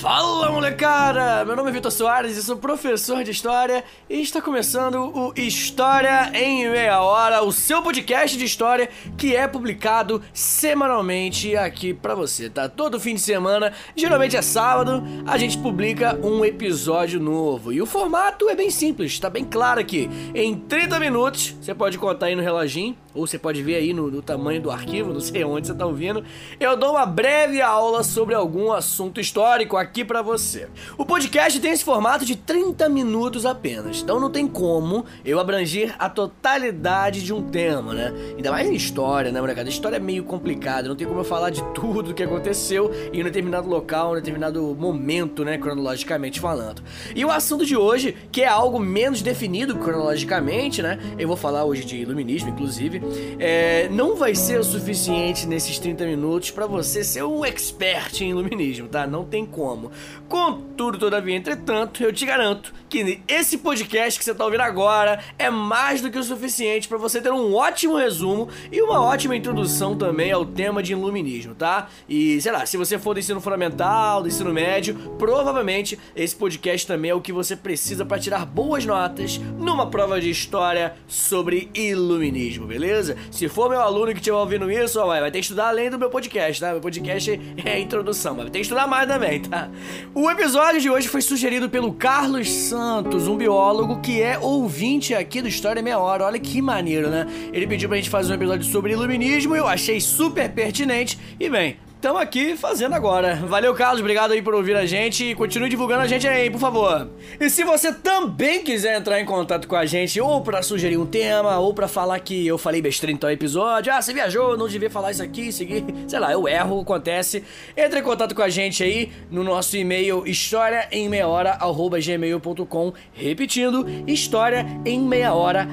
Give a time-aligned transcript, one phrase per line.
[0.00, 1.44] Fala molecada!
[1.44, 6.30] Meu nome é Vitor Soares e sou professor de História e está começando o História
[6.32, 8.88] em Meia Hora, o seu podcast de história
[9.18, 12.66] que é publicado semanalmente aqui pra você, tá?
[12.66, 17.86] Todo fim de semana, geralmente é sábado, a gente publica um episódio novo e o
[17.86, 20.08] formato é bem simples, tá bem claro aqui.
[20.34, 24.10] Em 30 minutos, você pode contar aí no reloginho, ou você pode ver aí no,
[24.10, 26.24] no tamanho do arquivo, não sei onde você tá ouvindo,
[26.58, 30.68] eu dou uma breve aula sobre algum assunto histórico aqui para você.
[30.96, 35.94] O podcast tem esse formato de 30 minutos apenas, então não tem como eu abranger
[35.98, 38.12] a totalidade de um tema, né?
[38.36, 39.68] Ainda mais em história, né, molecada?
[39.68, 43.24] História é meio complicada, não tem como eu falar de tudo que aconteceu em um
[43.24, 46.82] determinado local, em um determinado momento, né, cronologicamente falando.
[47.14, 50.98] E o assunto de hoje, que é algo menos definido cronologicamente, né?
[51.18, 52.99] Eu vou falar hoje de iluminismo, inclusive,
[53.38, 58.30] é, não vai ser o suficiente nesses 30 minutos para você ser um expert em
[58.30, 59.06] iluminismo, tá?
[59.06, 59.90] Não tem como.
[60.28, 65.48] Contudo, todavia, entretanto, eu te garanto que esse podcast que você tá ouvindo agora é
[65.48, 69.96] mais do que o suficiente para você ter um ótimo resumo e uma ótima introdução
[69.96, 71.88] também ao tema de iluminismo, tá?
[72.08, 76.86] E, sei lá, se você for do ensino fundamental, do ensino médio, provavelmente esse podcast
[76.86, 81.70] também é o que você precisa para tirar boas notas numa prova de história sobre
[81.74, 82.89] iluminismo, beleza?
[83.30, 85.98] Se for meu aluno que estiver ouvindo isso, ó, vai ter que estudar além do
[85.98, 86.72] meu podcast, tá?
[86.72, 87.30] Meu podcast
[87.64, 89.68] é a introdução, mas vai ter que estudar mais também, tá?
[90.14, 95.40] O episódio de hoje foi sugerido pelo Carlos Santos, um biólogo que é ouvinte aqui
[95.42, 96.24] do História Meia Hora.
[96.24, 97.26] Olha que maneiro, né?
[97.52, 101.18] Ele pediu pra gente fazer um episódio sobre iluminismo e eu achei super pertinente.
[101.38, 103.34] E bem, Estamos aqui fazendo agora.
[103.34, 104.00] Valeu, Carlos.
[104.00, 107.10] Obrigado aí por ouvir a gente e continue divulgando a gente aí, por favor.
[107.38, 111.04] E se você também quiser entrar em contato com a gente, ou para sugerir um
[111.04, 114.66] tema, ou para falar que eu falei besteira em tal episódio, ah, você viajou, não
[114.66, 117.44] devia falar isso aqui, seguir, sei lá, eu erro, acontece.
[117.76, 121.58] Entre em contato com a gente aí no nosso e-mail história em meia hora
[122.02, 125.68] gmail.com, repetindo, história em meia hora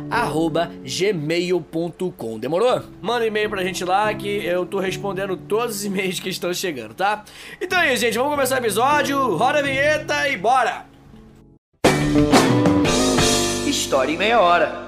[0.84, 2.38] gmail.com.
[2.38, 2.82] Demorou?
[3.02, 6.54] Manda um e-mail pra gente lá que eu tô respondendo todos os e-mails que estão
[6.54, 7.24] chegando, tá?
[7.62, 8.18] Então é isso, gente.
[8.18, 9.36] Vamos começar o episódio.
[9.36, 10.86] Roda a vinheta e bora!
[13.66, 14.87] História em meia hora.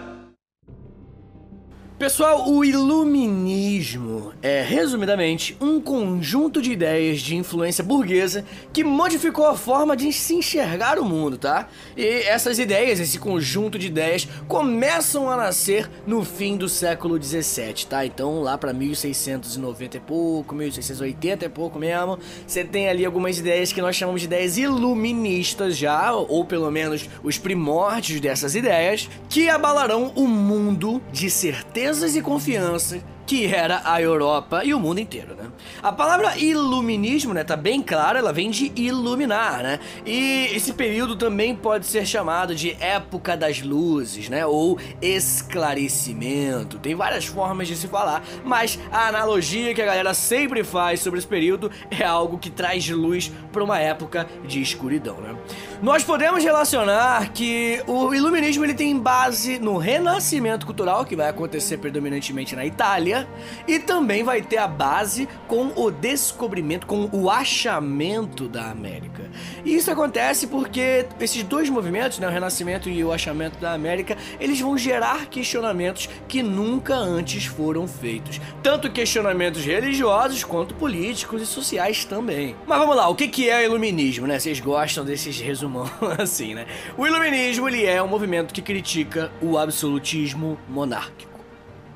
[2.00, 9.58] Pessoal, o iluminismo é, resumidamente, um conjunto de ideias de influência burguesa que modificou a
[9.58, 11.68] forma de se enxergar o mundo, tá?
[11.98, 17.88] E essas ideias, esse conjunto de ideias, começam a nascer no fim do século 17,
[17.88, 18.06] tá?
[18.06, 22.18] Então, lá para 1690 e pouco, 1680 e pouco mesmo,
[22.48, 27.10] você tem ali algumas ideias que nós chamamos de ideias iluministas já, ou pelo menos
[27.22, 34.02] os primórdios dessas ideias, que abalarão o mundo de certeza e confiança que era a
[34.02, 35.52] Europa e o mundo inteiro, né?
[35.84, 39.80] A palavra iluminismo, né, tá bem clara, ela vem de iluminar, né?
[40.04, 46.80] E esse período também pode ser chamado de época das luzes, né, ou esclarecimento.
[46.80, 51.20] Tem várias formas de se falar, mas a analogia que a galera sempre faz sobre
[51.20, 55.36] esse período é algo que traz luz para uma época de escuridão, né?
[55.84, 61.78] Nós podemos relacionar que o iluminismo ele tem base no renascimento cultural que vai acontecer
[61.78, 63.19] predominantemente na Itália
[63.68, 69.30] e também vai ter a base com o descobrimento, com o achamento da América.
[69.64, 74.18] E isso acontece porque esses dois movimentos, né, o renascimento e o achamento da América,
[74.40, 81.46] eles vão gerar questionamentos que nunca antes foram feitos, tanto questionamentos religiosos quanto políticos e
[81.46, 82.56] sociais também.
[82.66, 84.40] Mas vamos lá, o que é o iluminismo, né?
[84.40, 86.66] Vocês gostam desses resumos assim, né?
[86.98, 91.40] O iluminismo ele é um movimento que critica o absolutismo monárquico.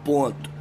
[0.04, 0.53] Ponto.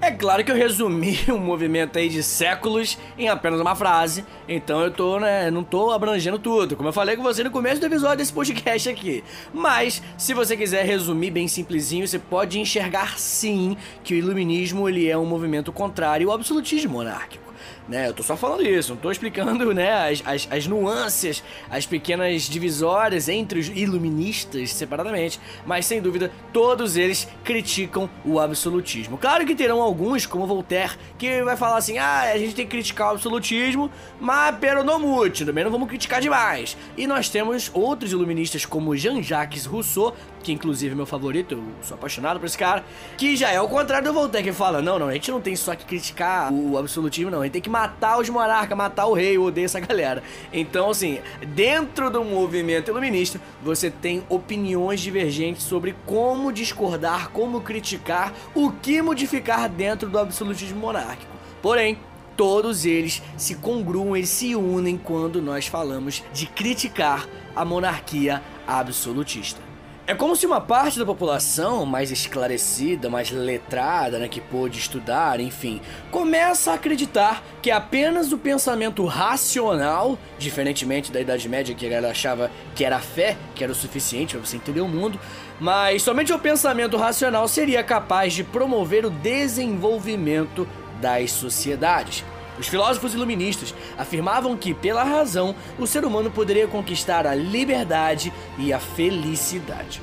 [0.00, 4.80] É claro que eu resumi um movimento aí de séculos em apenas uma frase, então
[4.82, 7.86] eu tô, né, não tô abrangendo tudo, como eu falei com você no começo do
[7.86, 9.24] episódio desse podcast aqui.
[9.52, 15.08] Mas, se você quiser resumir bem simplesinho, você pode enxergar sim que o iluminismo ele
[15.08, 17.45] é um movimento contrário ao absolutismo monárquico
[17.88, 18.08] né?
[18.08, 22.42] Eu tô só falando isso, não tô explicando, né, as, as, as, nuances, as pequenas
[22.42, 29.16] divisórias entre os iluministas separadamente, mas sem dúvida todos eles criticam o absolutismo.
[29.18, 32.70] Claro que terão alguns, como Voltaire, que vai falar assim: ah, a gente tem que
[32.70, 33.90] criticar o absolutismo,
[34.20, 34.96] mas pero no
[35.44, 36.76] também não vamos criticar demais.
[36.96, 40.14] E nós temos outros iluministas como Jean-Jacques Rousseau,
[40.46, 42.84] que inclusive é meu favorito, eu sou apaixonado por esse cara,
[43.18, 45.56] que já é o contrário do Voltaire, que fala: não, não, a gente não tem
[45.56, 49.12] só que criticar o absolutismo, não, a gente tem que matar os monarcas, matar o
[49.12, 50.22] rei, eu odeio essa galera.
[50.52, 58.32] Então, assim, dentro do movimento iluminista, você tem opiniões divergentes sobre como discordar, como criticar,
[58.54, 61.32] o que modificar dentro do absolutismo monárquico.
[61.60, 61.98] Porém,
[62.36, 67.26] todos eles se congruam, eles se unem quando nós falamos de criticar
[67.56, 69.65] a monarquia absolutista.
[70.08, 75.40] É como se uma parte da população mais esclarecida, mais letrada, né, que pôde estudar,
[75.40, 75.80] enfim,
[76.12, 82.12] começa a acreditar que apenas o pensamento racional, diferentemente da Idade Média que a galera
[82.12, 85.18] achava que era a fé, que era o suficiente para você entender o mundo,
[85.58, 90.68] mas somente o pensamento racional seria capaz de promover o desenvolvimento
[91.00, 92.24] das sociedades.
[92.58, 98.72] Os filósofos iluministas afirmavam que, pela razão, o ser humano poderia conquistar a liberdade e
[98.72, 100.00] a felicidade.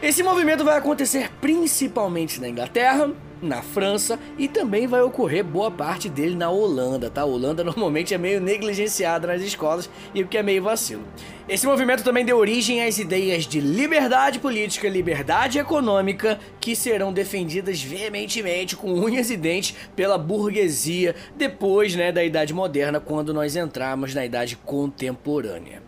[0.00, 3.10] Esse movimento vai acontecer principalmente na Inglaterra,
[3.42, 7.22] na França e também vai ocorrer boa parte dele na Holanda, tá?
[7.22, 11.02] A Holanda normalmente é meio negligenciada nas escolas e o que é meio vacilo.
[11.48, 17.82] Esse movimento também deu origem às ideias de liberdade política, liberdade econômica, que serão defendidas
[17.82, 24.14] veementemente com unhas e dentes pela burguesia depois, né, da Idade Moderna, quando nós entramos
[24.14, 25.82] na Idade Contemporânea.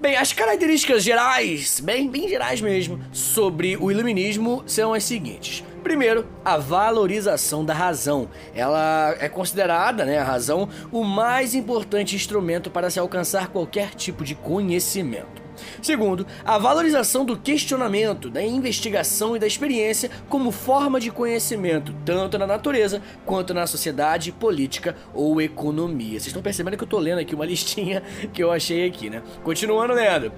[0.00, 5.64] Bem, as características gerais, bem, bem gerais mesmo, sobre o iluminismo são as seguintes.
[5.88, 8.28] Primeiro, a valorização da razão.
[8.54, 14.22] Ela é considerada, né, a razão, o mais importante instrumento para se alcançar qualquer tipo
[14.22, 15.47] de conhecimento.
[15.82, 22.38] Segundo, a valorização do questionamento, da investigação e da experiência como forma de conhecimento, tanto
[22.38, 26.12] na natureza quanto na sociedade, política ou economia.
[26.12, 28.02] Vocês estão percebendo que eu estou lendo aqui uma listinha
[28.32, 29.22] que eu achei aqui, né?
[29.42, 30.32] Continuando lendo.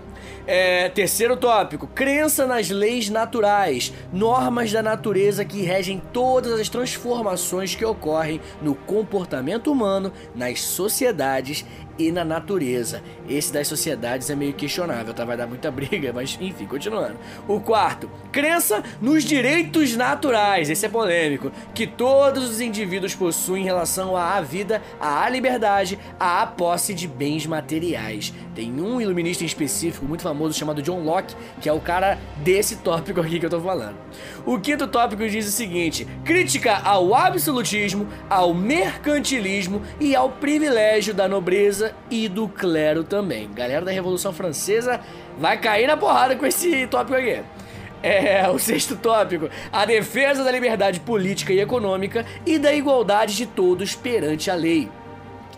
[0.46, 7.74] É, terceiro tópico: crença nas leis naturais, normas da natureza que regem todas as transformações
[7.74, 11.64] que ocorrem no comportamento humano, nas sociedades
[12.00, 13.02] e na natureza.
[13.28, 15.24] Esse das sociedades é meio questionável, tá?
[15.24, 17.16] Vai dar muita briga, mas enfim, continuando.
[17.46, 20.70] O quarto, crença nos direitos naturais.
[20.70, 26.46] Esse é polêmico, que todos os indivíduos possuem em relação à vida, à liberdade, à
[26.46, 28.32] posse de bens materiais.
[28.54, 32.76] Tem um iluminista em específico muito famoso chamado John Locke, que é o cara desse
[32.76, 33.96] tópico aqui que eu tô falando.
[34.44, 41.28] O quinto tópico diz o seguinte: crítica ao absolutismo, ao mercantilismo e ao privilégio da
[41.28, 43.50] nobreza e do clero também.
[43.52, 45.00] Galera da Revolução Francesa
[45.38, 47.42] vai cair na porrada com esse tópico aqui.
[48.02, 53.46] É, o sexto tópico, a defesa da liberdade política e econômica e da igualdade de
[53.46, 54.88] todos perante a lei.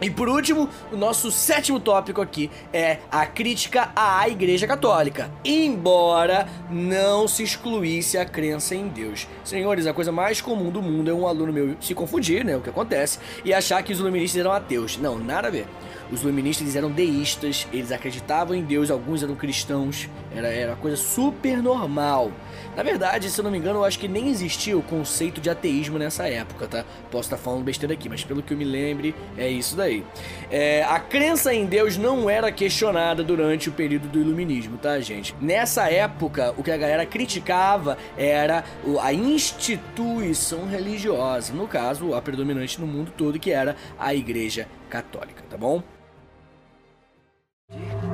[0.03, 6.49] E por último, o nosso sétimo tópico aqui é a crítica à Igreja Católica, embora
[6.69, 9.29] não se excluísse a crença em Deus.
[9.45, 12.61] Senhores, a coisa mais comum do mundo é um aluno meu se confundir, né, o
[12.61, 14.99] que acontece, e achar que os iluministas eram ateus.
[14.99, 15.69] Não, nada a ver.
[16.11, 21.63] Os iluministas eram deístas, eles acreditavam em Deus, alguns eram cristãos, era, era coisa super
[21.63, 22.31] normal.
[22.77, 25.51] Na verdade, se eu não me engano, eu acho que nem existia o conceito de
[25.51, 26.85] ateísmo nessa época, tá?
[27.11, 30.05] Posso estar falando besteira aqui, mas pelo que eu me lembre, é isso daí.
[30.51, 35.35] É, a crença em Deus não era questionada durante o período do iluminismo, tá, gente?
[35.41, 38.65] Nessa época, o que a galera criticava era
[39.03, 45.43] a instituição religiosa, no caso, a predominante no mundo todo, que era a Igreja Católica,
[45.49, 45.83] tá bom?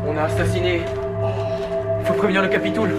[0.09, 0.81] On a assassiné.
[2.07, 2.95] Faut prévenir le Capitole.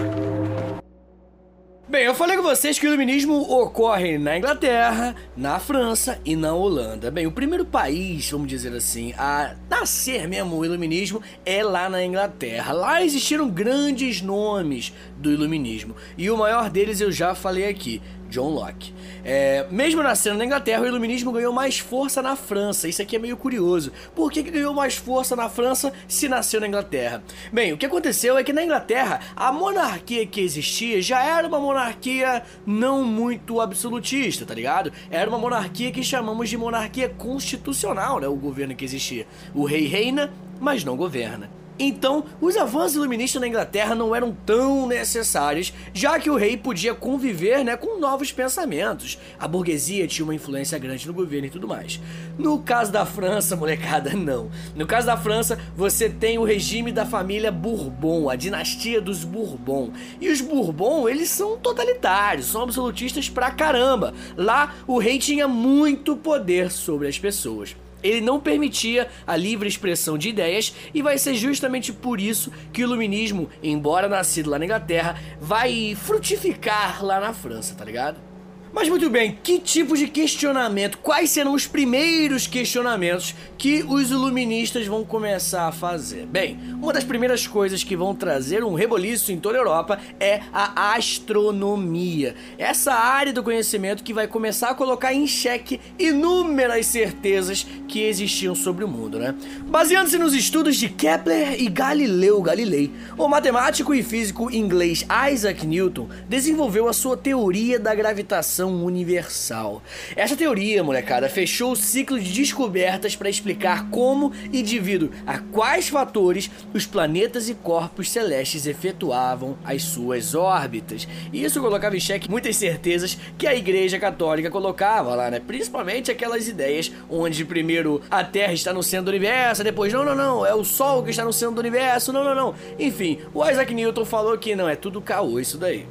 [1.88, 6.54] Bem, eu falei com vocês que o iluminismo ocorre na Inglaterra, na França e na
[6.54, 7.10] Holanda.
[7.10, 12.04] Bem, o primeiro país, vamos dizer assim, a nascer mesmo o iluminismo é lá na
[12.04, 12.72] Inglaterra.
[12.72, 18.48] Lá existiram grandes nomes do iluminismo e o maior deles eu já falei aqui, John
[18.50, 18.94] Locke.
[19.24, 22.88] É, mesmo nascendo na Inglaterra, o iluminismo ganhou mais força na França.
[22.88, 23.92] Isso aqui é meio curioso.
[24.14, 27.22] Por que, que ganhou mais força na França se nasceu na Inglaterra?
[27.52, 31.60] Bem, o que aconteceu é que na Inglaterra a monarquia que existia já era uma
[31.60, 34.92] monarquia não muito absolutista, tá ligado?
[35.10, 38.28] Era uma monarquia que chamamos de monarquia constitucional, né?
[38.28, 39.26] O governo que existia.
[39.52, 41.59] O rei reina, mas não governa.
[41.82, 46.94] Então, os avanços iluministas na Inglaterra não eram tão necessários, já que o rei podia
[46.94, 49.18] conviver né, com novos pensamentos.
[49.38, 51.98] A burguesia tinha uma influência grande no governo e tudo mais.
[52.36, 54.50] No caso da França, molecada, não.
[54.76, 59.90] No caso da França, você tem o regime da família Bourbon, a dinastia dos Bourbon.
[60.20, 64.12] E os Bourbon, eles são totalitários, são absolutistas pra caramba.
[64.36, 70.16] Lá, o rei tinha muito poder sobre as pessoas ele não permitia a livre expressão
[70.16, 74.64] de ideias e vai ser justamente por isso que o iluminismo, embora nascido lá na
[74.64, 78.29] Inglaterra, vai frutificar lá na França, tá ligado?
[78.72, 84.86] Mas muito bem, que tipo de questionamento, quais serão os primeiros questionamentos que os iluministas
[84.86, 86.24] vão começar a fazer?
[86.26, 90.42] Bem, uma das primeiras coisas que vão trazer um reboliço em toda a Europa é
[90.52, 92.36] a astronomia.
[92.56, 98.54] Essa área do conhecimento que vai começar a colocar em xeque inúmeras certezas que existiam
[98.54, 99.34] sobre o mundo, né?
[99.66, 106.08] Baseando-se nos estudos de Kepler e Galileu Galilei, o matemático e físico inglês Isaac Newton
[106.28, 109.82] desenvolveu a sua teoria da gravitação universal.
[110.16, 115.88] Essa teoria, molecada, fechou o ciclo de descobertas para explicar como e devido a quais
[115.88, 121.06] fatores os planetas e corpos celestes efetuavam as suas órbitas.
[121.32, 125.40] E isso colocava em xeque muitas certezas que a Igreja Católica colocava lá, né?
[125.40, 130.14] Principalmente aquelas ideias onde primeiro a Terra está no centro do universo, depois não, não,
[130.14, 132.54] não, é o Sol que está no centro do universo, não, não, não.
[132.78, 135.86] Enfim, o Isaac Newton falou que não, é tudo caô isso daí.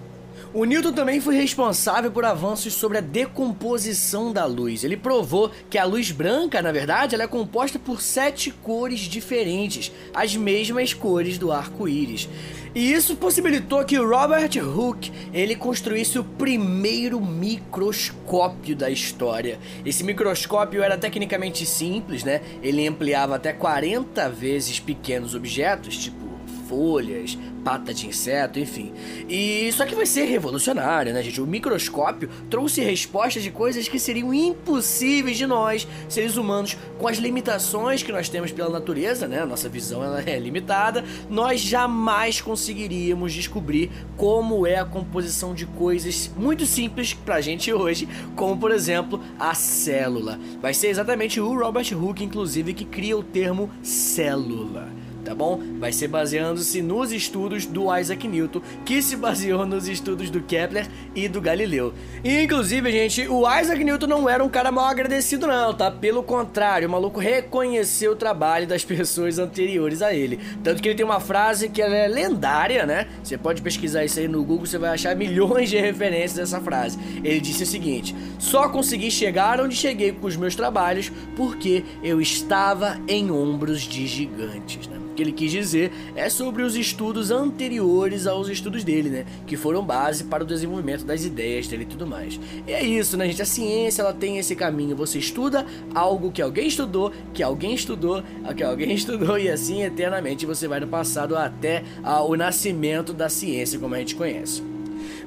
[0.51, 4.84] O Newton também foi responsável por avanços sobre a decomposição da luz.
[4.84, 9.91] Ele provou que a luz branca, na verdade, ela é composta por sete cores diferentes,
[10.12, 12.27] as mesmas cores do arco-íris.
[12.74, 19.60] E isso possibilitou que Robert Hooke ele construísse o primeiro microscópio da história.
[19.86, 22.41] Esse microscópio era tecnicamente simples, né?
[22.63, 26.29] Ele ampliava até 40 vezes pequenos objetos, tipo
[26.70, 28.94] folhas, pata de inseto, enfim.
[29.28, 31.42] E isso aqui vai ser revolucionário, né, gente?
[31.42, 37.18] O microscópio trouxe respostas de coisas que seriam impossíveis de nós, seres humanos, com as
[37.18, 39.46] limitações que nós temos pela natureza, né?
[39.46, 46.32] Nossa visão ela é limitada, nós jamais conseguiríamos descobrir como é a composição de coisas
[46.38, 50.39] muito simples pra gente hoje, como por exemplo a célula.
[50.62, 54.99] Vai ser exatamente o Robert Hooke, inclusive, que cria o termo célula
[55.30, 55.62] tá bom?
[55.78, 60.88] Vai ser baseando-se nos estudos do Isaac Newton, que se baseou nos estudos do Kepler
[61.14, 61.94] e do Galileu.
[62.24, 65.92] E, inclusive, gente, o Isaac Newton não era um cara mal agradecido não, tá?
[65.92, 70.40] Pelo contrário, o maluco reconheceu o trabalho das pessoas anteriores a ele.
[70.64, 73.08] Tanto que ele tem uma frase que é lendária, né?
[73.24, 76.98] Você pode pesquisar isso aí no Google, você vai achar milhões de referências dessa frase.
[77.24, 82.20] Ele disse o seguinte: "Só consegui chegar onde cheguei com os meus trabalhos porque eu
[82.20, 84.99] estava em ombros de gigantes", né?
[85.20, 89.26] Que ele quis dizer é sobre os estudos anteriores aos estudos dele, né?
[89.46, 92.40] Que foram base para o desenvolvimento das ideias dele e tudo mais.
[92.66, 93.42] E é isso, né, gente?
[93.42, 94.96] A ciência ela tem esse caminho.
[94.96, 98.24] Você estuda algo que alguém estudou, que alguém estudou,
[98.56, 101.84] que alguém estudou, e assim eternamente você vai no passado até
[102.26, 104.64] o nascimento da ciência como a gente conhece.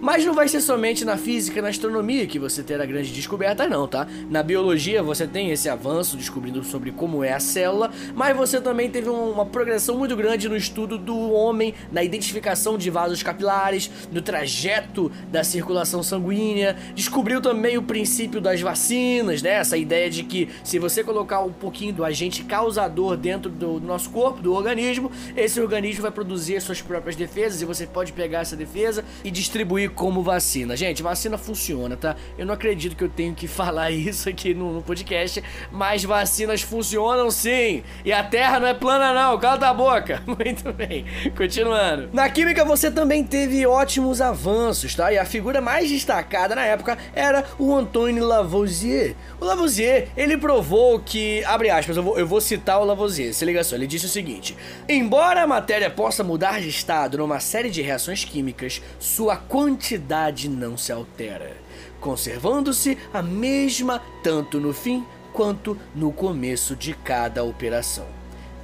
[0.03, 3.71] Mas não vai ser somente na física e na astronomia que você terá grandes descobertas,
[3.71, 4.05] não, tá?
[4.29, 8.91] Na biologia você tem esse avanço descobrindo sobre como é a célula, mas você também
[8.91, 14.21] teve uma progressão muito grande no estudo do homem, na identificação de vasos capilares, no
[14.21, 19.51] trajeto da circulação sanguínea, descobriu também o princípio das vacinas, né?
[19.51, 24.11] Essa ideia de que se você colocar um pouquinho do agente causador dentro do nosso
[24.11, 28.57] corpo, do organismo, esse organismo vai produzir suas próprias defesas e você pode pegar essa
[28.57, 30.77] defesa e distribuir como vacina.
[30.77, 32.17] Gente, vacina funciona, tá?
[32.37, 36.63] Eu não acredito que eu tenho que falar isso aqui no, no podcast, mas vacinas
[36.63, 37.83] funcionam sim.
[38.05, 40.23] E a Terra não é plana não, cala a boca.
[40.27, 41.05] Muito bem,
[41.37, 42.09] continuando.
[42.13, 45.13] Na química você também teve ótimos avanços, tá?
[45.13, 49.15] E a figura mais destacada na época era o Antônio Lavoisier.
[49.41, 53.45] O Lavoisier, ele provou que, abre aspas, eu vou, eu vou citar o Lavoisier, se
[53.45, 54.57] liga só, ele disse o seguinte:
[54.89, 60.49] Embora a matéria possa mudar de estado numa série de reações químicas, sua quantidade quantidade
[60.49, 61.57] não se altera,
[62.01, 68.07] conservando-se a mesma tanto no fim quanto no começo de cada operação.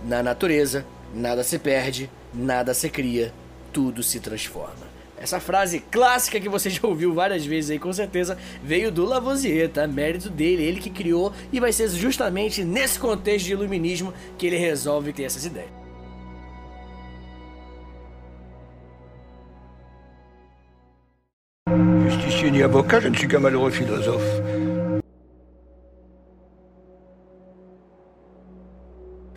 [0.05, 3.35] Na natureza, nada se perde, nada se cria,
[3.73, 4.87] tudo se transforma.
[5.21, 9.69] Essa frase clássica que você já ouviu várias vezes aí, com certeza, veio do Lavoisier,
[9.69, 9.89] tá?
[9.89, 14.57] Mérito dele, ele que criou, e vai ser justamente nesse contexto de iluminismo que ele
[14.57, 15.78] resolve ter essas ideias.
[22.49, 24.43] Justicier ni avocat, je ne suis qu'un malheureux philosophe.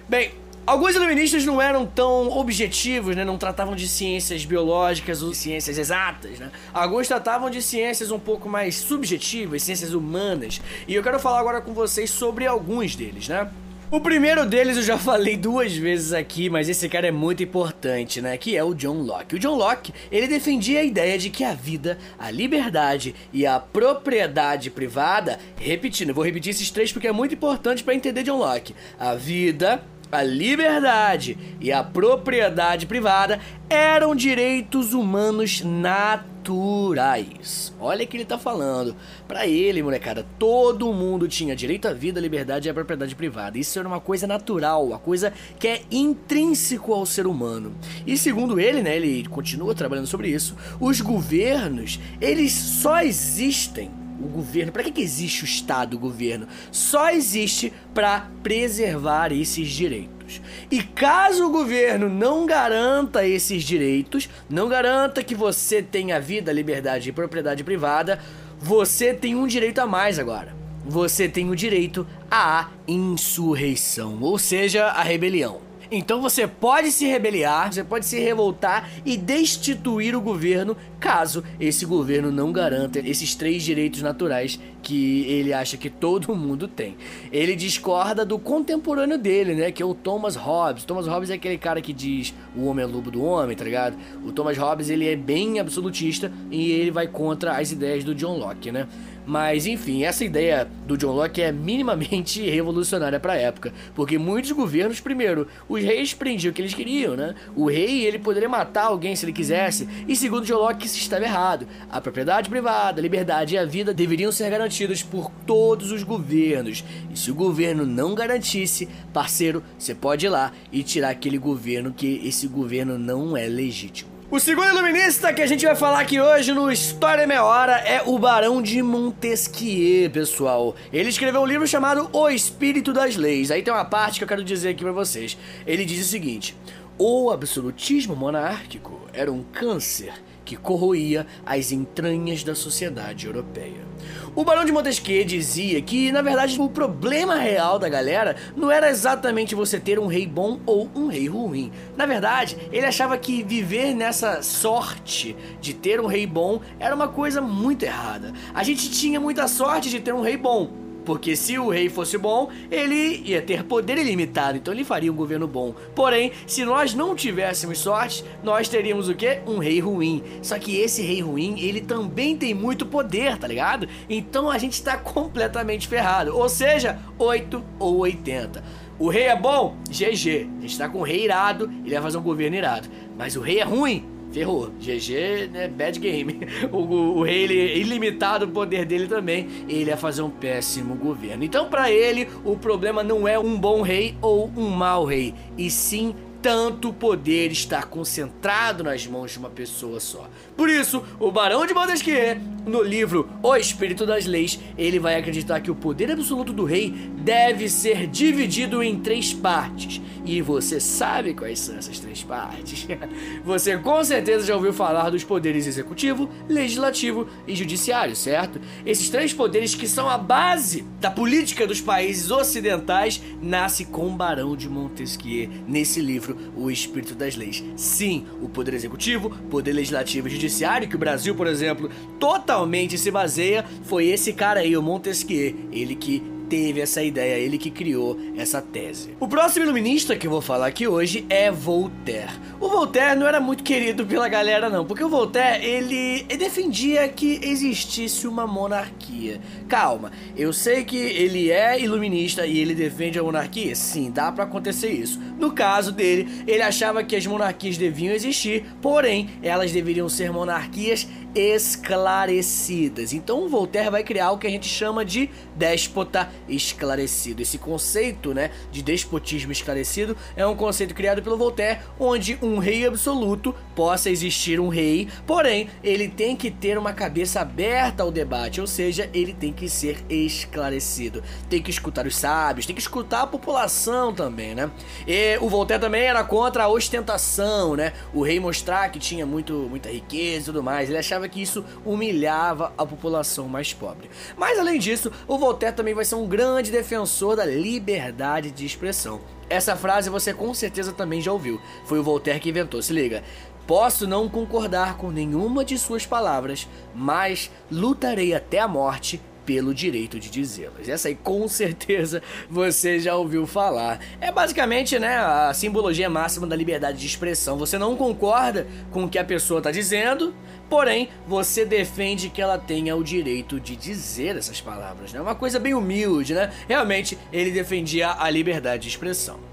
[0.08, 0.32] Bem,
[0.66, 3.24] alguns iluministas não eram tão objetivos, né?
[3.24, 6.52] Não tratavam de ciências biológicas ou ciências exatas, né?
[6.74, 10.62] Alguns tratavam de ciências um pouco mais subjetivas, ciências humanas.
[10.88, 13.50] E eu quero falar agora com vocês sobre alguns deles, né?
[13.92, 18.22] O primeiro deles eu já falei duas vezes aqui, mas esse cara é muito importante,
[18.22, 18.38] né?
[18.38, 19.36] Que é o John Locke.
[19.36, 23.60] O John Locke, ele defendia a ideia de que a vida, a liberdade e a
[23.60, 28.38] propriedade privada, repetindo, eu vou repetir esses três porque é muito importante para entender John
[28.38, 28.74] Locke.
[28.98, 37.74] A vida, a liberdade e a propriedade privada eram direitos humanos naturais naturais.
[37.80, 38.96] Olha o que ele tá falando.
[39.28, 43.58] Para ele, molecada, todo mundo tinha direito à vida, à liberdade e à propriedade privada.
[43.58, 47.74] Isso era uma coisa natural, uma coisa que é intrínseco ao ser humano.
[48.06, 54.28] E segundo ele, né, ele continua trabalhando sobre isso, os governos, eles só existem o
[54.28, 56.48] governo, para que, que existe o Estado, o governo?
[56.72, 60.42] Só existe para preservar esses direitos.
[60.70, 67.10] E caso o governo não garanta esses direitos, não garanta que você tenha vida, liberdade
[67.10, 68.20] e propriedade privada,
[68.60, 70.56] você tem um direito a mais agora.
[70.86, 75.71] Você tem o direito à insurreição, ou seja, a rebelião.
[75.92, 81.86] Então você pode se rebeliar, você pode se revoltar e destituir o governo caso esse
[81.86, 86.96] governo não garanta esses três direitos naturais que ele acha que todo mundo tem.
[87.30, 90.86] Ele discorda do contemporâneo dele, né, que é o Thomas Hobbes.
[90.86, 93.98] Thomas Hobbes é aquele cara que diz o homem é lobo do homem, tá ligado?
[94.26, 98.38] O Thomas Hobbes, ele é bem absolutista e ele vai contra as ideias do John
[98.38, 98.88] Locke, né?
[99.32, 104.52] Mas enfim, essa ideia do John Locke é minimamente revolucionária para a época, porque muitos
[104.52, 107.34] governos, primeiro, os reis prendiam o que eles queriam, né?
[107.56, 111.24] O rei ele poderia matar alguém se ele quisesse, e segundo John Locke isso estava
[111.24, 111.66] errado.
[111.90, 116.84] A propriedade privada, a liberdade e a vida deveriam ser garantidas por todos os governos.
[117.10, 121.94] E se o governo não garantisse, parceiro, você pode ir lá e tirar aquele governo
[121.94, 124.11] que esse governo não é legítimo.
[124.32, 128.02] O segundo iluminista que a gente vai falar aqui hoje no História Meia Hora é
[128.06, 130.74] o Barão de Montesquieu, pessoal.
[130.94, 133.52] Ele escreveu um livro chamado O Espírito das Leis.
[133.52, 135.38] Aí tem uma parte que eu quero dizer aqui para vocês.
[135.68, 136.56] Ele diz o seguinte:
[136.98, 140.14] O absolutismo monárquico era um câncer
[140.46, 143.86] que corroía as entranhas da sociedade europeia.
[144.34, 148.90] O Barão de Montesquieu dizia que, na verdade, o problema real da galera não era
[148.90, 151.70] exatamente você ter um rei bom ou um rei ruim.
[151.98, 157.10] Na verdade, ele achava que viver nessa sorte de ter um rei bom era uma
[157.10, 158.32] coisa muito errada.
[158.54, 162.18] A gente tinha muita sorte de ter um rei bom, porque se o rei fosse
[162.18, 165.74] bom, ele ia ter poder ilimitado, então ele faria um governo bom.
[165.96, 169.42] Porém, se nós não tivéssemos sorte, nós teríamos o quê?
[169.46, 170.24] Um rei ruim.
[170.42, 173.88] Só que esse rei ruim, ele também tem muito poder, tá ligado?
[174.10, 176.36] Então a gente tá completamente ferrado.
[176.36, 178.64] Ou seja, 8 ou 80.
[179.00, 179.76] O rei é bom?
[179.90, 180.48] GG.
[180.60, 182.88] A gente tá com o rei irado, ele vai fazer um governo irado.
[183.18, 184.06] Mas o rei é ruim?
[184.32, 184.72] Ferrou.
[184.80, 185.68] GG, né?
[185.68, 186.40] Bad game.
[186.72, 190.96] O, o, rei, ele, é ilimitado o poder dele também, ele ia fazer um péssimo
[190.96, 191.44] governo.
[191.44, 195.70] Então, para ele, o problema não é um bom rei ou um mau rei, e
[195.70, 200.28] sim tanto poder está concentrado nas mãos de uma pessoa só.
[200.58, 205.60] Por isso, o Barão de Montesquieu, no livro O Espírito das Leis, ele vai acreditar
[205.60, 210.02] que o poder absoluto do rei deve ser dividido em três partes.
[210.26, 212.88] E você sabe quais são essas três partes.
[213.44, 218.62] Você com certeza já ouviu falar dos poderes executivo, legislativo e judiciário, certo?
[218.86, 224.16] Esses três poderes que são a base da política dos países ocidentais nasce com o
[224.16, 227.64] Barão de Montesquieu nesse livro o espírito das leis.
[227.76, 231.90] Sim, o poder executivo, poder legislativo e judiciário, que o Brasil, por exemplo,
[232.20, 237.58] totalmente se baseia, foi esse cara aí, o Montesquieu, ele que teve essa ideia, ele
[237.58, 239.16] que criou essa tese.
[239.22, 242.30] O próximo iluminista que eu vou falar aqui hoje é Voltaire.
[242.60, 247.40] O Voltaire não era muito querido pela galera não, porque o Voltaire, ele, defendia que
[247.42, 249.40] existisse uma monarquia.
[249.70, 254.44] Calma, eu sei que ele é iluminista e ele defende a monarquia, sim, dá para
[254.44, 255.22] acontecer isso.
[255.40, 261.08] No caso dele, ele achava que as monarquias deviam existir, porém, elas deveriam ser monarquias
[261.34, 263.14] esclarecidas.
[263.14, 267.42] Então, Voltaire vai criar o que a gente chama de déspota esclarecido.
[267.42, 272.86] Esse conceito, né, de despotismo esclarecido é um conceito criado pelo Voltaire, onde um rei
[272.86, 278.62] absoluto possa existir um rei, porém, ele tem que ter uma cabeça aberta ao debate,
[278.62, 281.24] ou seja, ele tem que ser esclarecido.
[281.50, 284.70] Tem que escutar os sábios, tem que escutar a população também, né?
[285.08, 287.94] E o Voltaire também era contra a ostentação, né?
[288.14, 290.90] O rei mostrar que tinha muito, muita riqueza e tudo mais.
[290.90, 294.10] Ele achava que isso humilhava a população mais pobre.
[294.38, 299.20] Mas além disso, o Voltaire também vai ser um grande defensor da liberdade de expressão.
[299.50, 301.60] Essa frase você com certeza também já ouviu.
[301.84, 303.22] Foi o Voltaire que inventou, se liga.
[303.68, 310.20] Posso não concordar com nenhuma de suas palavras, mas lutarei até a morte pelo direito
[310.20, 310.88] de dizê-las.
[310.88, 314.00] Essa aí com certeza você já ouviu falar.
[314.20, 317.58] É basicamente, né, a simbologia máxima da liberdade de expressão.
[317.58, 320.34] Você não concorda com o que a pessoa está dizendo,
[320.70, 325.22] porém você defende que ela tenha o direito de dizer essas palavras, né?
[325.22, 326.52] Uma coisa bem humilde, né?
[326.68, 329.52] Realmente ele defendia a liberdade de expressão.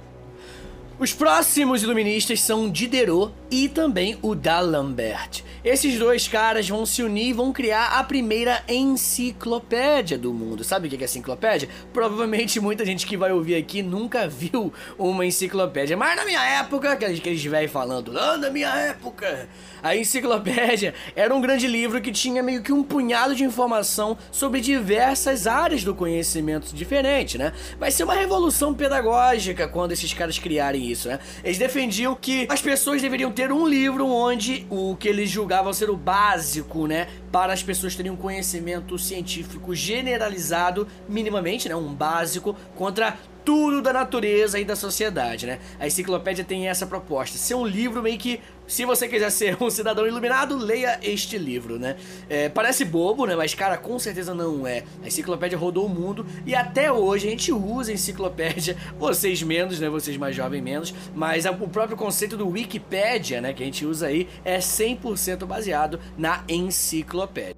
[0.99, 5.45] Os próximos iluministas são Diderot e também o D'Alembert.
[5.65, 10.63] Esses dois caras vão se unir e vão criar a primeira enciclopédia do mundo.
[10.63, 11.69] Sabe o que é enciclopédia?
[11.93, 15.97] Provavelmente muita gente que vai ouvir aqui nunca viu uma enciclopédia.
[15.97, 19.49] Mas na minha época, que eles velhos falando, lá na minha época,
[19.83, 24.61] a enciclopédia era um grande livro que tinha meio que um punhado de informação sobre
[24.61, 27.53] diversas áreas do conhecimento diferente, né?
[27.81, 31.19] Vai ser uma revolução pedagógica quando esses caras criarem isso, né?
[31.43, 35.91] Eles defendiam que as pessoas deveriam ter um livro onde o que eles julgavam ser
[35.91, 42.57] o básico, né, para as pessoas terem um conhecimento científico generalizado, minimamente, né, um básico
[42.77, 45.59] contra tudo da natureza e da sociedade, né?
[45.81, 49.71] A enciclopédia tem essa proposta, ser um livro meio que, se você quiser ser um
[49.71, 51.97] cidadão iluminado, leia este livro, né?
[52.29, 53.35] É, parece bobo, né?
[53.35, 54.85] Mas, cara, com certeza não é.
[55.03, 59.81] A enciclopédia rodou o mundo e até hoje a gente usa a enciclopédia, vocês menos,
[59.81, 59.89] né?
[59.89, 63.55] Vocês mais jovens menos, mas o próprio conceito do Wikipedia, né?
[63.55, 67.57] Que a gente usa aí, é 100% baseado na enciclopédia.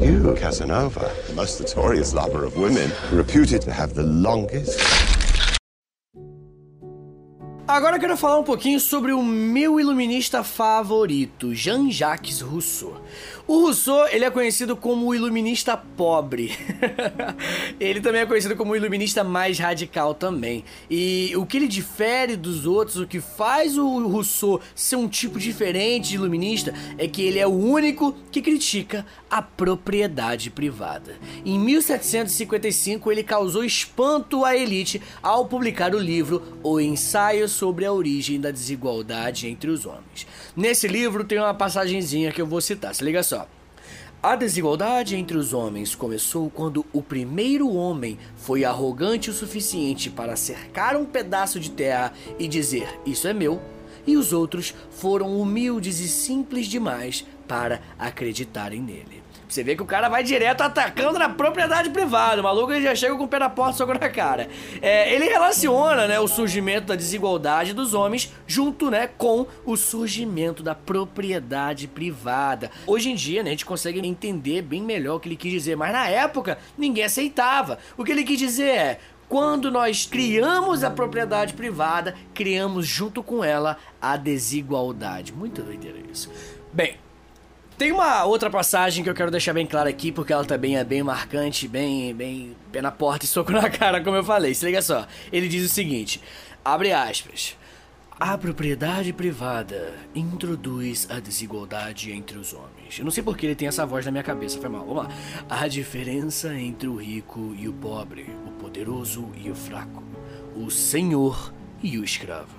[0.00, 5.15] You, Casanova, the most notorious lover of women, reputed to have the longest.
[7.68, 13.02] Agora eu quero falar um pouquinho sobre o meu iluminista favorito, Jean-Jacques Rousseau.
[13.48, 16.58] O Rousseau, ele é conhecido como o iluminista pobre.
[17.78, 20.64] ele também é conhecido como o iluminista mais radical também.
[20.90, 25.38] E o que ele difere dos outros, o que faz o Rousseau ser um tipo
[25.38, 31.14] diferente de iluminista, é que ele é o único que critica a propriedade privada.
[31.44, 37.92] Em 1755, ele causou espanto à elite ao publicar o livro O Ensaio sobre a
[37.92, 40.26] Origem da Desigualdade entre os Homens.
[40.56, 43.35] Nesse livro tem uma passagenzinha que eu vou citar, se liga só.
[44.26, 50.34] A desigualdade entre os homens começou quando o primeiro homem foi arrogante o suficiente para
[50.34, 53.62] cercar um pedaço de terra e dizer: Isso é meu,
[54.04, 59.25] e os outros foram humildes e simples demais para acreditarem nele.
[59.48, 62.40] Você vê que o cara vai direto atacando na propriedade privada.
[62.40, 64.48] O maluco já chega com o pé na porta soco na cara.
[64.82, 70.62] É, ele relaciona né, o surgimento da desigualdade dos homens junto né, com o surgimento
[70.62, 72.70] da propriedade privada.
[72.86, 75.76] Hoje em dia né, a gente consegue entender bem melhor o que ele quis dizer,
[75.76, 77.78] mas na época ninguém aceitava.
[77.96, 78.98] O que ele quis dizer é.
[79.28, 85.32] Quando nós criamos a propriedade privada, criamos junto com ela a desigualdade.
[85.32, 86.30] Muito doideira isso.
[86.72, 86.96] Bem,
[87.76, 90.84] tem uma outra passagem que eu quero deixar bem clara aqui, porque ela também é
[90.84, 94.54] bem marcante, bem, bem pé na porta e soco na cara, como eu falei.
[94.54, 95.06] Se liga só.
[95.30, 96.20] Ele diz o seguinte:
[96.64, 97.56] abre aspas.
[98.18, 102.98] A propriedade privada introduz a desigualdade entre os homens.
[102.98, 104.86] Eu não sei porque ele tem essa voz na minha cabeça, foi mal.
[104.86, 105.10] Vamos lá.
[105.50, 110.02] A diferença entre o rico e o pobre, o poderoso e o fraco,
[110.56, 112.56] o senhor e o escravo.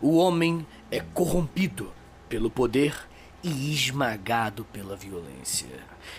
[0.00, 1.92] O homem é corrompido
[2.26, 2.96] pelo poder
[3.42, 5.68] e esmagado pela violência.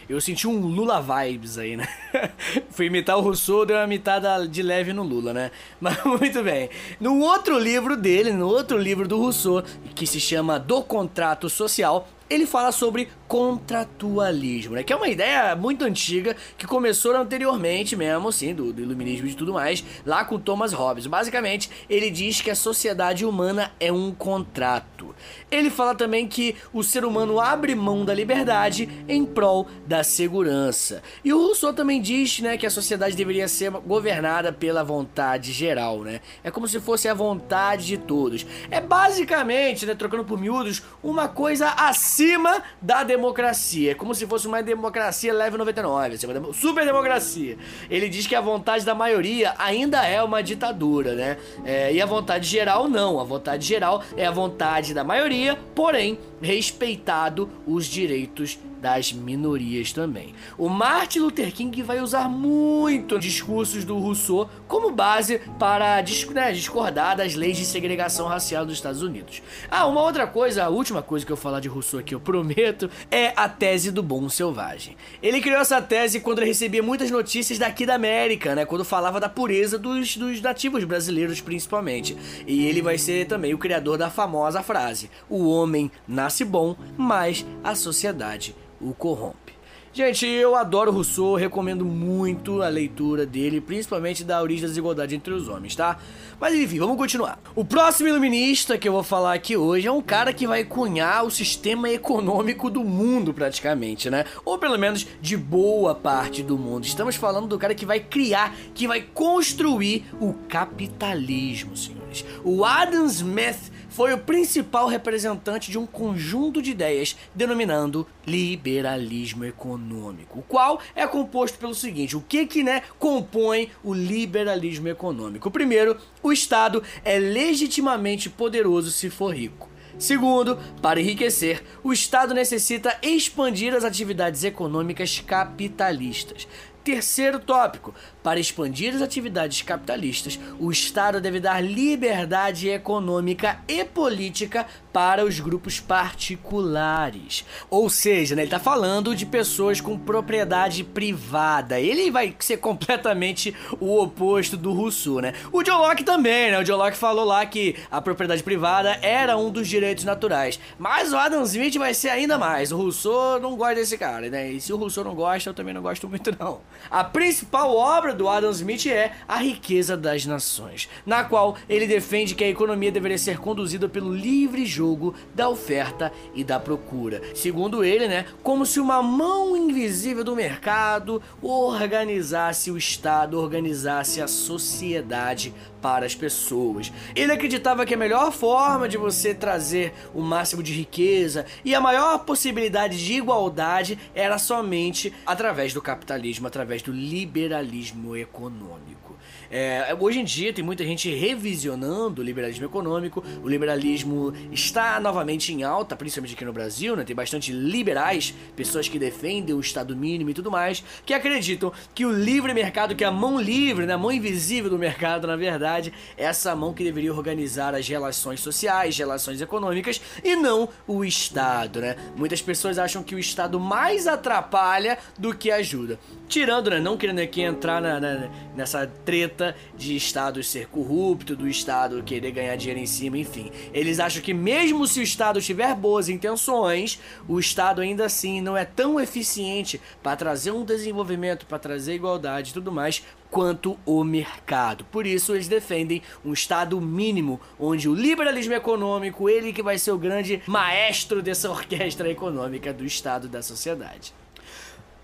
[0.08, 1.88] Eu senti um Lula vibes aí, né?
[2.72, 5.52] Fui imitar o Rousseau, deu uma mitada de leve no Lula, né?
[5.80, 6.70] Mas muito bem.
[7.00, 9.64] No outro livro dele, no outro livro do Rousseau,
[9.96, 14.84] que se chama Do Contrato Social, ele fala sobre contratualismo, né?
[14.84, 19.34] Que é uma ideia muito antiga que começou anteriormente mesmo, assim, do, do iluminismo e
[19.34, 21.08] tudo mais, lá com Thomas Hobbes.
[21.08, 25.14] Basicamente, ele diz que a sociedade humana é um contrato.
[25.52, 31.02] Ele fala também que o ser humano abre mão da liberdade em prol da segurança.
[31.24, 36.02] E o Rousseau também diz, né, que a sociedade deveria ser governada pela vontade geral,
[36.02, 36.22] né?
[36.44, 38.46] É como se fosse a vontade de todos.
[38.70, 43.92] É basicamente, né, trocando por miúdos, uma coisa acima da democracia democracia.
[43.92, 47.58] É como se fosse uma democracia leve 99, assim, uma super democracia.
[47.90, 51.38] Ele diz que a vontade da maioria ainda é uma ditadura, né?
[51.66, 53.20] É, e a vontade geral não.
[53.20, 60.34] A vontade geral é a vontade da maioria, porém respeitado os direitos das minorias também.
[60.58, 67.18] O Martin Luther King vai usar muito discursos do Rousseau como base para né, discordar
[67.18, 69.42] das leis de segregação racial dos Estados Unidos.
[69.70, 72.90] Ah, uma outra coisa, a última coisa que eu falar de Rousseau aqui, eu prometo,
[73.10, 74.96] é a tese do bom selvagem.
[75.22, 79.30] Ele criou essa tese quando recebia muitas notícias daqui da América, né, quando falava da
[79.30, 82.16] pureza dos, dos nativos brasileiros principalmente.
[82.46, 87.46] E ele vai ser também o criador da famosa frase: o homem nasce bom, mas
[87.64, 89.58] a sociedade o corrompe.
[89.98, 95.34] Gente, eu adoro Rousseau, recomendo muito a leitura dele, principalmente da origem da desigualdade entre
[95.34, 95.98] os homens, tá?
[96.40, 97.40] Mas enfim, vamos continuar.
[97.56, 101.26] O próximo iluminista que eu vou falar aqui hoje é um cara que vai cunhar
[101.26, 104.26] o sistema econômico do mundo, praticamente, né?
[104.46, 106.86] Ou pelo menos de boa parte do mundo.
[106.86, 112.24] Estamos falando do cara que vai criar, que vai construir o capitalismo, senhores.
[112.44, 120.38] o Adam Smith foi o principal representante de um conjunto de ideias denominando liberalismo econômico,
[120.38, 125.50] o qual é composto pelo seguinte: o que que né compõe o liberalismo econômico?
[125.50, 129.68] Primeiro, o Estado é legitimamente poderoso se for rico.
[129.98, 136.48] Segundo, para enriquecer, o Estado necessita expandir as atividades econômicas capitalistas.
[136.84, 137.96] Terceiro tópico:
[138.28, 145.40] para expandir as atividades capitalistas, o Estado deve dar liberdade econômica e política para os
[145.40, 147.46] grupos particulares.
[147.70, 151.80] Ou seja, né, ele está falando de pessoas com propriedade privada.
[151.80, 155.34] Ele vai ser completamente o oposto do Rousseau, né?
[155.50, 156.60] O John Locke também, né?
[156.60, 160.60] O John Locke falou lá que a propriedade privada era um dos direitos naturais.
[160.78, 162.74] Mas o Adam Smith vai ser ainda mais.
[162.74, 164.52] O Rousseau não gosta desse cara, né?
[164.52, 166.60] E se o Rousseau não gosta, eu também não gosto muito, não.
[166.92, 172.36] A principal obra do Adam Smith é A Riqueza das Nações, na qual ele defende
[172.36, 177.22] que a economia deveria ser conduzida pelo livre jogo da oferta e da procura.
[177.36, 184.28] Segundo ele, né, como se uma mão invisível do mercado organizasse o Estado, organizasse a
[184.28, 185.54] sociedade
[185.88, 186.92] para as pessoas.
[187.16, 191.80] Ele acreditava que a melhor forma de você trazer o máximo de riqueza e a
[191.80, 199.16] maior possibilidade de igualdade era somente através do capitalismo, através do liberalismo econômico.
[199.50, 203.24] É, hoje em dia tem muita gente revisionando o liberalismo econômico.
[203.44, 207.04] O liberalismo está novamente em alta, principalmente aqui no Brasil, né?
[207.04, 212.06] Tem bastante liberais, pessoas que defendem o Estado mínimo e tudo mais, que acreditam que
[212.06, 213.94] o livre mercado, que a mão livre, né?
[213.94, 218.40] a mão invisível do mercado, na verdade, é essa mão que deveria organizar as relações
[218.40, 221.96] sociais, relações econômicas e não o Estado, né?
[222.16, 226.00] Muitas pessoas acham que o Estado mais atrapalha do que ajuda.
[226.28, 226.80] Tirando, né?
[226.80, 229.37] Não querendo aqui entrar na, na, nessa treta
[229.76, 233.52] de Estado ser corrupto, do Estado querer ganhar dinheiro em cima, enfim.
[233.74, 238.56] Eles acham que mesmo se o Estado tiver boas intenções, o Estado ainda assim não
[238.56, 244.04] é tão eficiente para trazer um desenvolvimento, para trazer igualdade e tudo mais, quanto o
[244.04, 244.86] mercado.
[244.86, 249.92] Por isso eles defendem um estado mínimo, onde o liberalismo econômico, ele que vai ser
[249.92, 254.14] o grande maestro dessa orquestra econômica do estado da sociedade.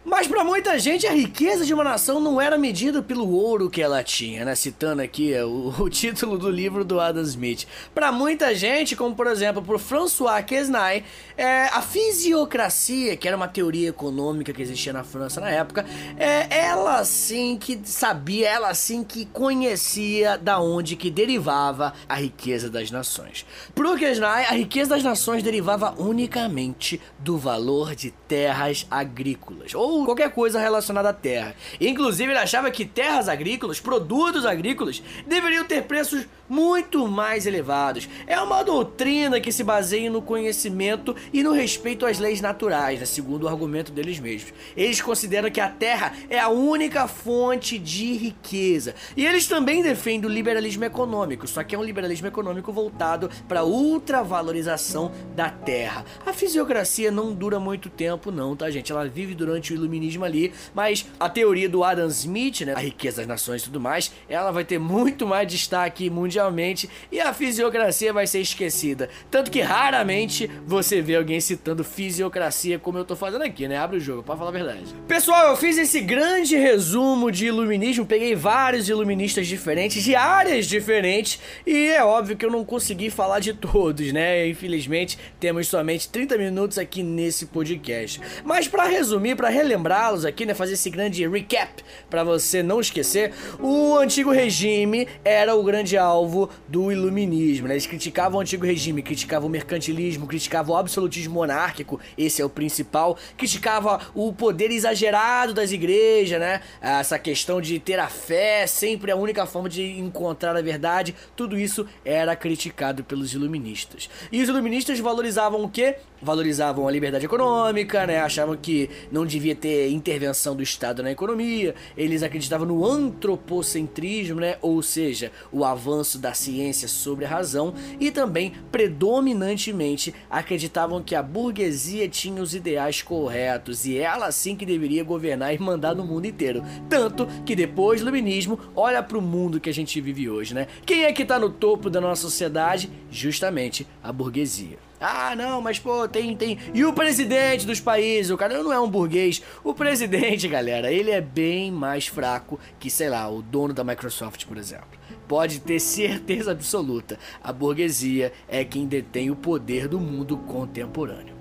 [0.06, 3.82] Mas para muita gente a riqueza de uma nação não era medida pelo ouro que
[3.82, 4.54] ela tinha, né?
[4.54, 7.66] Citando aqui o, o título do livro do Adam Smith.
[7.96, 11.06] Para muita gente, como por exemplo por François Quesnay,
[11.38, 15.86] é, a fisiocracia, que era uma teoria econômica que existia na França na época,
[16.18, 22.70] é, ela sim que sabia, ela sim que conhecia da onde que derivava a riqueza
[22.70, 23.46] das nações.
[23.74, 30.06] Pro Quesnay, a riqueza das nações derivava unicamente do valor de terras agrícolas, ou ou
[30.06, 31.56] qualquer coisa relacionada à terra.
[31.80, 38.08] Inclusive, ele achava que terras agrícolas, produtos agrícolas, deveriam ter preços muito mais elevados.
[38.28, 43.06] É uma doutrina que se baseia no conhecimento e no respeito às leis naturais, né,
[43.08, 44.54] segundo o argumento deles mesmos.
[44.78, 48.94] Eles consideram que a terra é a única fonte de riqueza.
[49.18, 53.62] E eles também defendem o liberalismo econômico, só que é um liberalismo econômico voltado para
[53.62, 56.06] a ultravalorização da terra.
[56.24, 58.92] A fisiocracia não dura muito tempo, não, tá, gente?
[58.92, 63.18] Ela vive durante o iluminismo ali, mas a teoria do Adam Smith, né, a riqueza
[63.18, 66.12] das nações e tudo mais, ela vai ter muito mais destaque
[66.44, 69.10] mundialmente e a fisiocracia vai ser esquecida.
[69.30, 73.78] Tanto que raramente você vê alguém citando fisiocracia como eu tô fazendo aqui, né?
[73.78, 74.96] Abre o jogo, para falar a verdade.
[75.08, 81.40] Pessoal, eu fiz esse grande resumo de iluminismo, peguei vários iluministas diferentes, de áreas diferentes,
[81.66, 84.48] e é óbvio que eu não consegui falar de todos, né?
[84.48, 88.20] Infelizmente, temos somente 30 minutos aqui nesse podcast.
[88.44, 93.34] Mas para resumir, para relembrá-los aqui, né, fazer esse grande recap para você não esquecer,
[93.60, 96.23] o antigo regime era o grande alvo
[96.68, 97.74] do iluminismo, né?
[97.74, 102.50] Eles criticavam o antigo regime, criticavam o mercantilismo, criticavam o absolutismo monárquico, esse é o
[102.50, 106.62] principal, criticava o poder exagerado das igrejas, né?
[106.82, 111.60] Essa questão de ter a fé, sempre a única forma de encontrar a verdade, tudo
[111.60, 114.10] isso era criticado pelos iluministas.
[114.32, 115.96] E os iluministas valorizavam o quê?
[116.22, 118.20] Valorizavam a liberdade econômica, né?
[118.20, 124.58] Achavam que não devia ter intervenção do Estado na economia, eles acreditavam no antropocentrismo, né?
[124.62, 131.24] Ou seja, o avanço da ciência sobre a razão e também predominantemente acreditavam que a
[131.24, 136.26] burguesia tinha os ideais corretos e ela sim que deveria governar e mandar no mundo
[136.26, 136.64] inteiro.
[136.90, 140.68] Tanto que depois do iluminismo, olha para o mundo que a gente vive hoje, né?
[140.86, 142.90] Quem é que tá no topo da nossa sociedade?
[143.10, 144.78] Justamente a burguesia.
[145.06, 146.58] Ah, não, mas pô, tem, tem.
[146.74, 148.32] E o presidente dos países?
[148.32, 149.44] O cara não é um burguês.
[149.62, 154.46] O presidente, galera, ele é bem mais fraco que, sei lá, o dono da Microsoft,
[154.46, 154.88] por exemplo.
[155.28, 161.33] Pode ter certeza absoluta, a burguesia é quem detém o poder do mundo contemporâneo.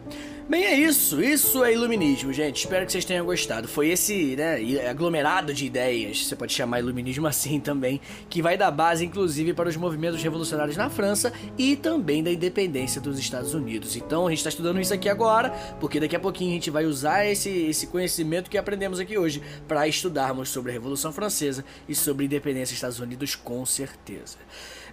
[0.52, 1.22] Bem, é isso.
[1.22, 2.58] Isso é iluminismo, gente.
[2.58, 3.66] Espero que vocês tenham gostado.
[3.66, 8.70] Foi esse, né, aglomerado de ideias, você pode chamar iluminismo assim também, que vai dar
[8.70, 13.96] base, inclusive, para os movimentos revolucionários na França e também da independência dos Estados Unidos.
[13.96, 15.48] Então, a gente está estudando isso aqui agora,
[15.80, 19.40] porque daqui a pouquinho a gente vai usar esse, esse conhecimento que aprendemos aqui hoje
[19.66, 24.36] para estudarmos sobre a Revolução Francesa e sobre a independência dos Estados Unidos, com certeza.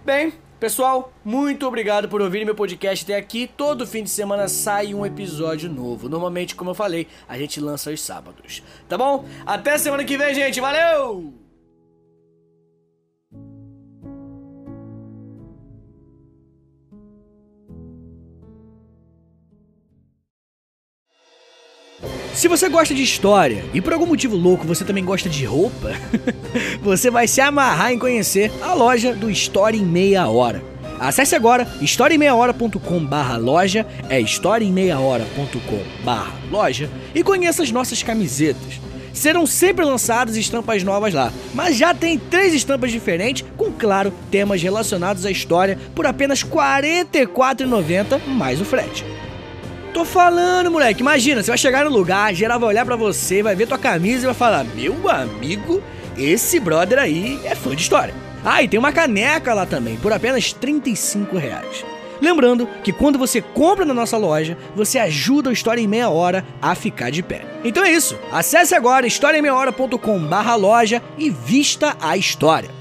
[0.04, 3.46] Bem, pessoal, muito obrigado por ouvir meu podcast até aqui.
[3.46, 6.08] Todo fim de semana sai um episódio novo.
[6.08, 8.62] Normalmente, como eu falei, a gente lança aos sábados.
[8.88, 9.24] Tá bom?
[9.44, 10.60] Até semana que vem, gente.
[10.60, 11.39] Valeu!
[22.34, 25.92] Se você gosta de história e por algum motivo louco você também gosta de roupa,
[26.80, 30.62] você vai se amarrar em conhecer a loja do História em Meia Hora.
[30.98, 38.80] Acesse agora historiaemmeiahora.com barra loja, é historiaemmeiahora.com barra loja e conheça as nossas camisetas.
[39.12, 44.62] Serão sempre lançadas estampas novas lá, mas já tem três estampas diferentes com, claro, temas
[44.62, 49.04] relacionados à história por apenas R$ 44,90 mais o frete.
[49.92, 51.00] Tô falando, moleque.
[51.00, 54.24] Imagina, você vai chegar no lugar, geral vai olhar para você, vai ver tua camisa
[54.24, 55.82] e vai falar: Meu amigo,
[56.16, 58.14] esse brother aí é fã de história.
[58.44, 61.84] Ah, e tem uma caneca lá também, por apenas 35 reais.
[62.20, 66.44] Lembrando que quando você compra na nossa loja, você ajuda o História em Meia Hora
[66.60, 67.44] a ficar de pé.
[67.64, 68.18] Então é isso.
[68.30, 72.79] Acesse agora historiaemmeiahora.com barra loja e vista a história.